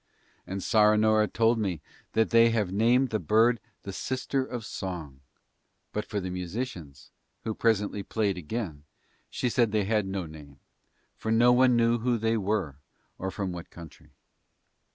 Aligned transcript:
And 0.47 0.61
Saranoora 0.63 1.27
told 1.31 1.59
me 1.59 1.79
that 2.13 2.31
they 2.31 2.49
have 2.49 2.71
named 2.71 3.11
the 3.11 3.19
bird 3.19 3.59
the 3.83 3.93
Sister 3.93 4.43
of 4.43 4.65
Song; 4.65 5.19
but 5.93 6.05
for 6.05 6.19
the 6.19 6.31
musicians, 6.31 7.11
who 7.43 7.53
presently 7.53 8.01
played 8.01 8.35
again, 8.35 8.83
she 9.29 9.47
said 9.47 9.71
they 9.71 9.83
had 9.85 10.07
no 10.07 10.25
name, 10.25 10.59
for 11.15 11.31
no 11.31 11.53
one 11.53 11.75
knew 11.77 11.99
who 11.99 12.17
they 12.17 12.35
were 12.35 12.77
or 13.19 13.29
from 13.29 13.51
what 13.51 13.69
country. 13.69 14.09